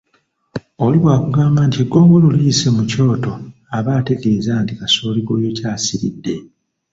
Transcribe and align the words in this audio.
Oli 0.83 0.97
bwakugamba 1.03 1.59
nti 1.67 1.77
eggongolo 1.83 2.27
liyise 2.37 2.67
mu 2.75 2.83
kyoto 2.89 3.33
aba 3.77 3.91
ategeeza 3.99 4.51
nti 4.63 4.73
kasooli 4.79 5.19
gw’oyokya 5.25 5.67
asiridde 5.77 6.35